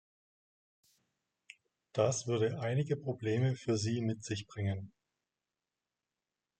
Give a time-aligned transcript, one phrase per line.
[1.93, 4.91] Das würde einige Probleme für sie mit sich bringen.